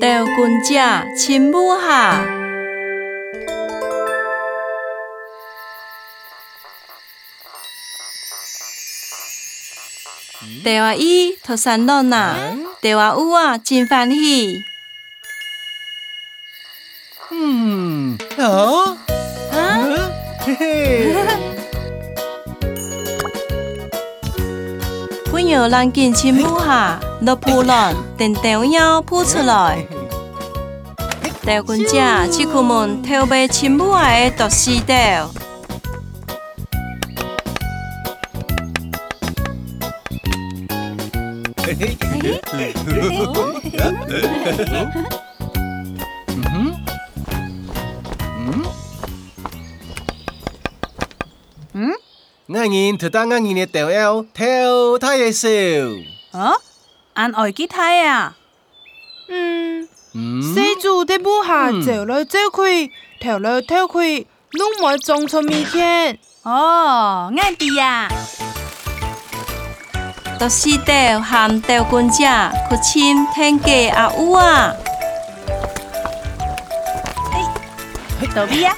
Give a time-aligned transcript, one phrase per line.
[0.00, 0.74] 钓棍者
[1.14, 2.24] 亲母下。
[10.64, 12.34] 钓阿姨托山落呐，
[12.80, 14.62] 钓阿有啊真欢喜。
[17.30, 18.96] 嗯，啊，
[19.52, 20.10] 啊，
[20.40, 21.14] 嘿嘿，
[26.14, 29.84] 亲母下，落扑浪，等钓妖扑出来。
[31.42, 35.30] 钓棍者去出门偷买亲母下的毒丝钓。
[41.64, 42.72] 嘿嘿，
[46.26, 46.72] 嗯
[48.46, 48.64] 嗯，
[51.74, 51.92] 嗯，
[52.46, 55.48] 我人特当我人的钓腰，跳太的手，
[56.32, 56.60] 哦，
[57.18, 58.36] 按爱去睇啊。
[59.28, 66.16] 嗯，嗯，四主的母下嗯走来走去，跳来跳去，拢冇种出物件。
[66.44, 68.08] 哦，爱弟呀，
[70.38, 72.24] 到四钓含钓棍者
[72.70, 74.72] 去亲天家阿有啊。
[78.32, 78.76] 倒闭呀。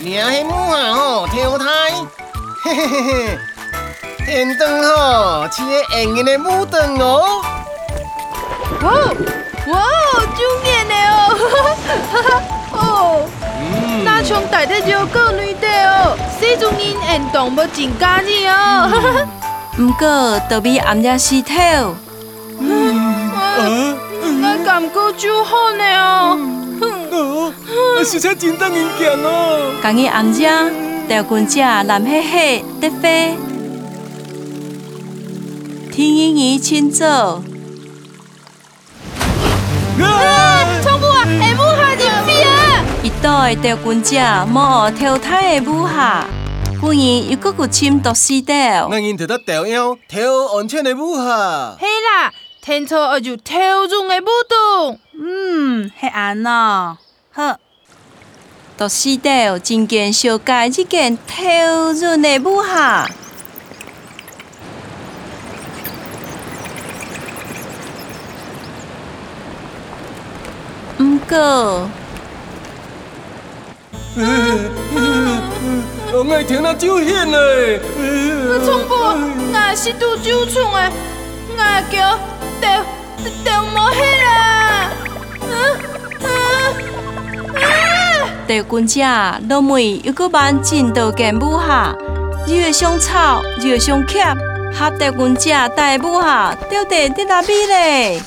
[0.00, 1.66] 娘的母啊哦，跳太，
[2.64, 3.38] 嘿嘿嘿嘿，
[4.34, 7.42] 天灯吼，是个圆圆的母灯哦，
[8.80, 8.90] 哇
[9.66, 9.84] 哇，
[10.34, 11.36] 就眼的哦！
[12.72, 13.28] 哦，
[13.60, 18.88] 嗯，那像大的就个女的哦，四种人运动要真家己哦。
[19.76, 21.54] 不过倒比暗夜石头，
[22.58, 23.60] 啊，
[24.40, 26.38] 那感觉就好呢哦。
[26.80, 27.52] 哦，
[28.02, 30.50] 实在真当人见哦，今日暗夜
[31.06, 33.36] 钓棍者蓝黑黑得飞，
[35.92, 37.06] 天阴鱼清早。
[40.00, 40.64] 啊，
[41.06, 41.24] 啊！
[41.38, 42.82] 下母下入去啊！
[43.02, 44.02] 一代钓棍
[44.90, 46.26] 跳太的母下，
[46.80, 48.88] 不然又搁去侵毒丝钓我。
[49.02, 50.22] 人特得钓腰，跳
[50.56, 50.94] 安全的
[51.78, 54.98] 嘿啦，天错我就跳入的舞动。
[55.20, 56.96] 嗯，系安喏。
[57.32, 57.58] 好，
[59.58, 62.40] 真件小介一件跳入的。
[71.02, 71.88] 毋过，
[76.14, 77.80] 我爱听那酒险嘞，
[78.64, 80.92] 冲不，我是拄酒冲的，
[81.56, 82.18] 我叫
[82.60, 82.84] 跳
[83.42, 84.90] 跳无迄啦。
[85.50, 85.52] 嗯
[86.20, 86.26] 嗯
[87.56, 87.64] 啊！
[88.46, 89.00] 钓棍者
[89.48, 91.92] 落梅又搁万进到件母下，
[92.46, 94.36] 越上草越上夹，
[94.72, 98.22] 合钓棍者带母下钓得得拉比嘞。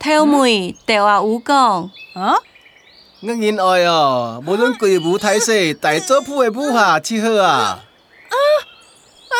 [0.00, 1.54] 跳梅钓阿有讲。
[2.14, 2.42] 哦，
[3.20, 7.84] 我人爱哦，无论规母太细，大做铺的母下七好啊，
[9.28, 9.36] 啊！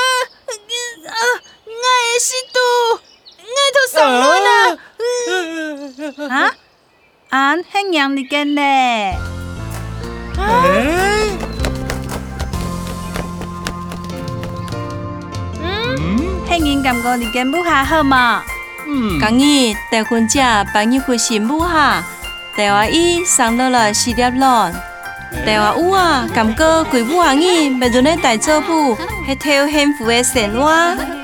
[1.65, 2.60] 我的是拄，
[3.41, 4.22] 我头上轮
[6.28, 6.28] 啊！
[6.28, 6.53] 啊，
[7.31, 8.60] 安系养你件嘞。
[10.37, 10.44] 哎，
[15.62, 18.42] 嗯，系人感觉你件母下好嘛？
[18.93, 20.41] 嗯，今日钓棍者
[20.75, 22.03] 帮伊回新母哈，
[22.56, 24.73] 台湾伊送落来四粒卵。
[25.47, 28.97] 台湾有啊，感觉规母行伊，袂准咧大做母，
[29.28, 31.20] 迄条幸福的生活。